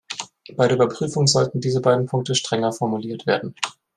Bei 0.57 0.67
der 0.67 0.77
Überprüfung 0.77 1.27
sollten 1.27 1.59
diese 1.61 1.79
beiden 1.79 2.07
Punkte 2.07 2.33
strenger 2.33 2.73
formuliert 2.73 3.27
werden. 3.27 3.53